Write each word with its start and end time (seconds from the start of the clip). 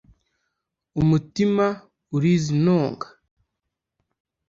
Umutima 1.01 1.65
urizinonga 2.15 3.07